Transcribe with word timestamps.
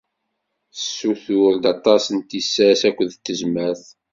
Tessutur-d 0.73 1.63
aṭas 1.73 2.05
n 2.15 2.17
tissas 2.29 2.81
akked 2.89 3.09
tezmert. 3.15 3.83